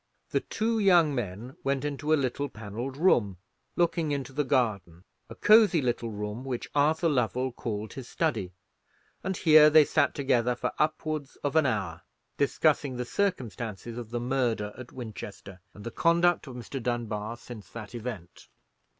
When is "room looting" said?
2.97-4.11